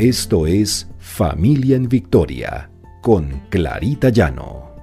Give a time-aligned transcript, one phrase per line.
[0.00, 2.70] Esto es Familia en Victoria
[3.02, 4.74] con Clarita Llano.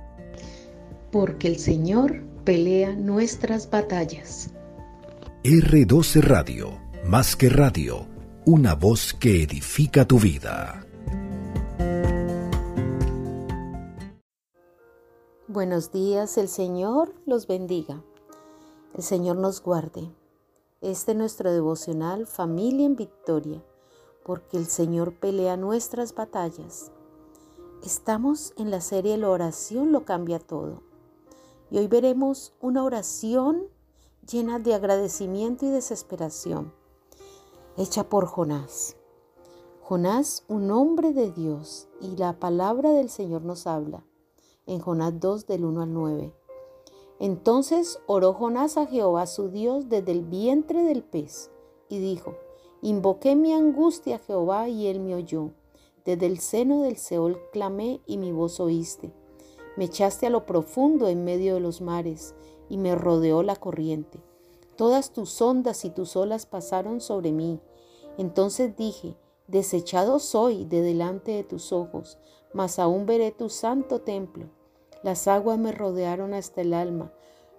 [1.11, 4.51] Porque el Señor pelea nuestras batallas.
[5.43, 8.05] R12 Radio, más que radio,
[8.45, 10.85] una voz que edifica tu vida.
[15.47, 18.03] Buenos días, el Señor los bendiga.
[18.93, 20.11] El Señor nos guarde.
[20.81, 23.63] Este es nuestro devocional Familia en Victoria
[24.27, 26.91] porque el Señor pelea nuestras batallas.
[27.81, 30.83] Estamos en la serie La oración lo cambia todo.
[31.71, 33.63] Y hoy veremos una oración
[34.29, 36.73] llena de agradecimiento y desesperación,
[37.77, 38.97] hecha por Jonás.
[39.81, 44.03] Jonás, un hombre de Dios, y la palabra del Señor nos habla
[44.65, 46.33] en Jonás 2 del 1 al 9.
[47.19, 51.49] Entonces oró Jonás a Jehová su Dios desde el vientre del pez
[51.87, 52.35] y dijo,
[52.81, 55.51] Invoqué mi angustia a Jehová y él me oyó.
[56.05, 59.11] Desde el seno del Seol clamé y mi voz oíste.
[59.75, 62.35] Me echaste a lo profundo en medio de los mares
[62.69, 64.19] y me rodeó la corriente.
[64.75, 67.59] Todas tus ondas y tus olas pasaron sobre mí.
[68.17, 72.19] Entonces dije, desechado soy de delante de tus ojos,
[72.53, 74.49] mas aún veré tu santo templo.
[75.03, 77.11] Las aguas me rodearon hasta el alma,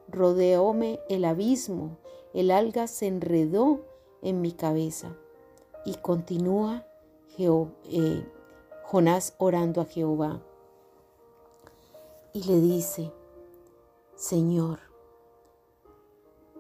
[0.09, 1.99] rodeóme el abismo,
[2.35, 3.81] el alga se enredó
[4.23, 5.17] en mi cabeza.
[5.85, 6.85] Y continúa
[7.39, 8.33] eh,
[8.83, 10.43] Jonás orando a Jehová.
[12.33, 13.13] Y le dice,
[14.17, 14.81] Señor,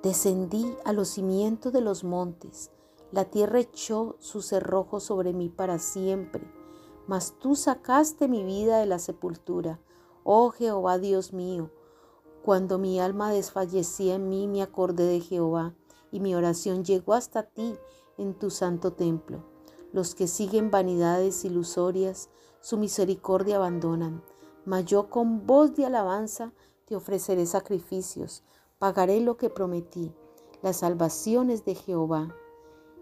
[0.03, 2.71] descendí a los cimientos de los montes,
[3.11, 6.47] la tierra echó su cerrojo sobre mí para siempre,
[7.07, 9.81] mas tú sacaste mi vida de la sepultura.
[10.25, 11.71] Oh Jehová Dios mío,
[12.45, 15.75] cuando mi alma desfallecía en mí, me acordé de Jehová
[16.11, 17.77] y mi oración llegó hasta ti
[18.17, 19.45] en tu santo templo.
[19.93, 22.29] Los que siguen vanidades ilusorias,
[22.61, 24.23] su misericordia abandonan.
[24.65, 26.53] Mas yo con voz de alabanza
[26.85, 28.43] te ofreceré sacrificios,
[28.79, 30.13] pagaré lo que prometí,
[30.63, 32.35] las salvaciones de Jehová.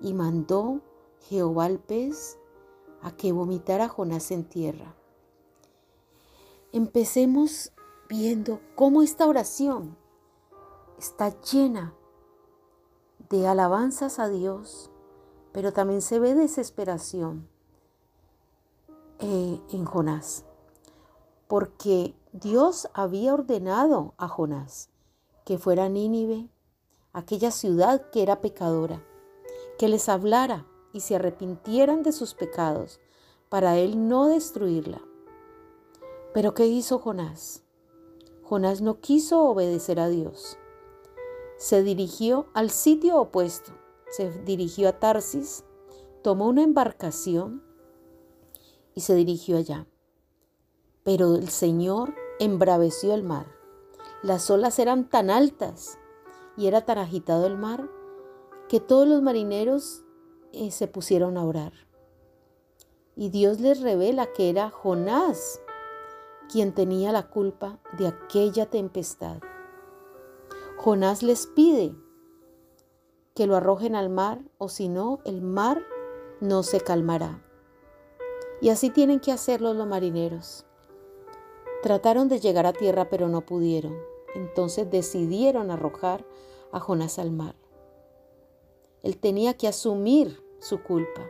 [0.01, 0.83] Y mandó
[1.29, 2.39] Jehová al pez
[3.03, 4.95] a que vomitara Jonás en tierra.
[6.73, 7.73] Empecemos
[8.09, 9.97] viendo cómo esta oración
[10.99, 11.95] está llena
[13.29, 14.91] de alabanzas a Dios,
[15.53, 17.49] pero también se ve desesperación
[19.19, 20.45] eh, en Jonás,
[21.49, 24.91] porque Dios había ordenado a Jonás
[25.45, 26.49] que fuera a Nínive,
[27.13, 29.01] aquella ciudad que era pecadora,
[29.79, 33.01] que les hablara y se arrepintieran de sus pecados,
[33.49, 35.01] para él no destruirla.
[36.35, 37.63] Pero ¿qué hizo Jonás?
[38.43, 40.59] Jonás no quiso obedecer a Dios
[41.57, 43.73] se dirigió al sitio opuesto,
[44.11, 45.65] se dirigió a Tarsis,
[46.23, 47.63] tomó una embarcación
[48.95, 49.87] y se dirigió allá.
[51.03, 53.47] Pero el Señor embraveció el mar.
[54.23, 55.99] Las olas eran tan altas
[56.57, 57.89] y era tan agitado el mar
[58.69, 60.03] que todos los marineros
[60.53, 61.73] eh, se pusieron a orar.
[63.15, 65.61] Y Dios les revela que era Jonás
[66.51, 69.39] quien tenía la culpa de aquella tempestad.
[70.87, 71.97] Jonás les pide
[73.35, 75.83] que lo arrojen al mar o si no, el mar
[76.41, 77.43] no se calmará.
[78.61, 80.65] Y así tienen que hacerlo los marineros.
[81.83, 83.97] Trataron de llegar a tierra pero no pudieron.
[84.37, 86.25] Entonces decidieron arrojar
[86.71, 87.57] a Jonás al mar.
[89.03, 91.27] Él tenía que asumir su culpa.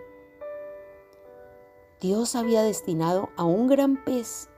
[2.02, 4.50] Dios había destinado a un gran pez,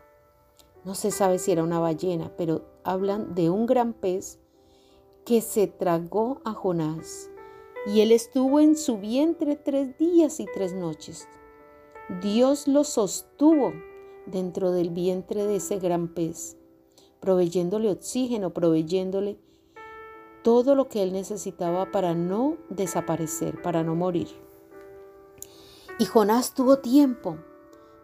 [0.85, 4.41] no se sabe si era una ballena, pero hablan de un gran pez
[5.29, 7.31] que se tragó a Jonás,
[7.87, 11.29] y él estuvo en su vientre tres días y tres noches.
[12.23, 13.75] Dios lo sostuvo
[14.25, 16.57] dentro del vientre de ese gran pez,
[17.21, 19.39] proveyéndole oxígeno, proveyéndole
[20.43, 24.29] todo lo que él necesitaba para no desaparecer, para no morir.
[25.99, 27.37] Y Jonás tuvo tiempo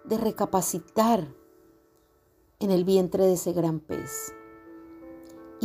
[0.04, 1.26] de recapacitar
[2.58, 4.34] en el vientre de ese gran pez.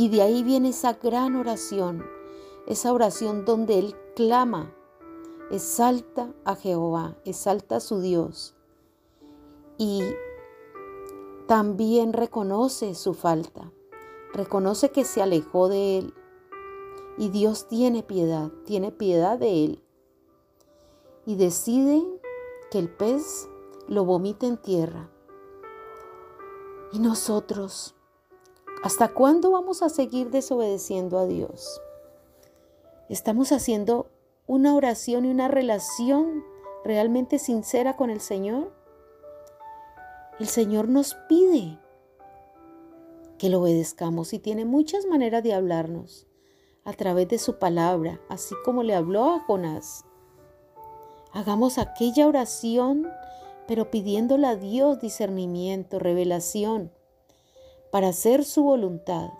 [0.00, 2.02] Y de ahí viene esa gran oración,
[2.66, 4.74] esa oración donde Él clama,
[5.50, 8.54] exalta a Jehová, exalta a su Dios.
[9.76, 10.00] Y
[11.46, 13.70] también reconoce su falta,
[14.32, 16.14] reconoce que se alejó de Él.
[17.18, 19.84] Y Dios tiene piedad, tiene piedad de Él.
[21.26, 22.02] Y decide
[22.70, 23.50] que el pez
[23.86, 25.10] lo vomite en tierra.
[26.90, 27.94] Y nosotros,
[28.82, 31.82] ¿Hasta cuándo vamos a seguir desobedeciendo a Dios?
[33.10, 34.10] Estamos haciendo
[34.46, 36.42] una oración y una relación
[36.82, 38.72] realmente sincera con el Señor?
[40.38, 41.78] El Señor nos pide
[43.36, 46.26] que lo obedezcamos y tiene muchas maneras de hablarnos
[46.84, 50.06] a través de su palabra, así como le habló a Jonás.
[51.32, 53.10] Hagamos aquella oración,
[53.68, 56.92] pero pidiéndole a Dios discernimiento, revelación,
[57.90, 59.30] para hacer su voluntad,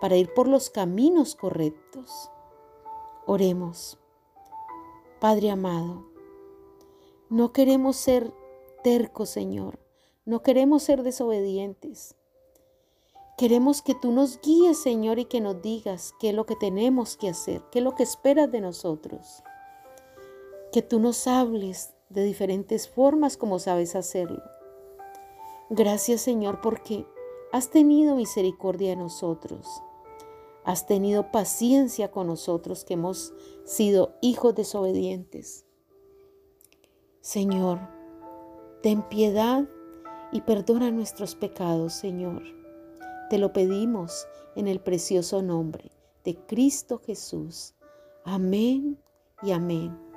[0.00, 2.30] para ir por los caminos correctos.
[3.26, 3.98] Oremos.
[5.20, 6.04] Padre amado,
[7.30, 8.34] no queremos ser
[8.82, 9.78] tercos, Señor,
[10.24, 12.16] no queremos ser desobedientes.
[13.38, 17.16] Queremos que tú nos guíes, Señor, y que nos digas qué es lo que tenemos
[17.16, 19.42] que hacer, qué es lo que esperas de nosotros.
[20.72, 24.42] Que tú nos hables de diferentes formas como sabes hacerlo.
[25.70, 27.06] Gracias, Señor, porque
[27.52, 29.66] has tenido misericordia de nosotros.
[30.64, 33.32] Has tenido paciencia con nosotros que hemos
[33.64, 35.66] sido hijos desobedientes.
[37.20, 37.78] Señor,
[38.82, 39.68] ten piedad
[40.32, 42.42] y perdona nuestros pecados, Señor.
[43.28, 44.26] Te lo pedimos
[44.56, 45.92] en el precioso nombre
[46.24, 47.74] de Cristo Jesús.
[48.24, 48.98] Amén
[49.42, 50.11] y amén.